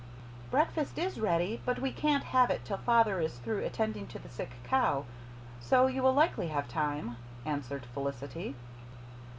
[0.49, 4.29] "Breakfast is ready, but we can't have it till father is through attending to the
[4.29, 5.05] sick cow,
[5.59, 8.55] so you will likely have time," answered Felicity.